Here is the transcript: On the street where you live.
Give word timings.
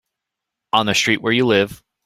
On 0.73 0.87
the 0.87 0.95
street 0.95 1.21
where 1.21 1.31
you 1.31 1.45
live. 1.45 1.83